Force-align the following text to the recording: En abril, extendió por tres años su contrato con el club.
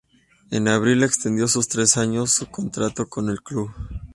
En 0.49 0.67
abril, 0.67 1.03
extendió 1.03 1.45
por 1.47 1.63
tres 1.67 1.95
años 1.95 2.31
su 2.31 2.47
contrato 2.47 3.07
con 3.07 3.29
el 3.29 3.43
club. 3.43 3.71